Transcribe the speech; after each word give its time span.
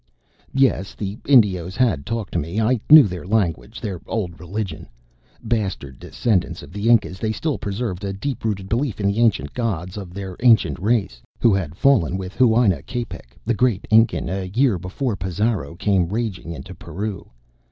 Yes, 0.55 0.95
the 0.95 1.19
Indios 1.27 1.75
had 1.75 2.07
talked 2.07 2.33
to 2.33 2.39
me. 2.39 2.59
I 2.59 2.79
knew 2.89 3.03
their 3.03 3.27
language, 3.27 3.79
their 3.79 4.01
old 4.07 4.39
religion. 4.39 4.87
Bastard 5.43 5.99
descendants 5.99 6.63
of 6.63 6.73
the 6.73 6.89
Incas, 6.89 7.19
they 7.19 7.31
still 7.31 7.59
preserved 7.59 8.03
a 8.03 8.11
deep 8.11 8.43
rooted 8.43 8.67
belief 8.67 8.99
in 8.99 9.05
the 9.05 9.19
ancient 9.19 9.53
gods 9.53 9.97
of 9.97 10.11
their 10.15 10.35
ancient 10.39 10.79
race, 10.79 11.21
who 11.39 11.53
had 11.53 11.77
fallen 11.77 12.17
with 12.17 12.33
Huayna 12.33 12.81
Capac, 12.87 13.37
the 13.45 13.53
Great 13.53 13.85
Inca, 13.91 14.27
a 14.27 14.51
year 14.55 14.79
before 14.79 15.15
Pizarro 15.15 15.75
came 15.75 16.09
raging 16.09 16.51
into 16.51 16.73
Peru. 16.73 17.29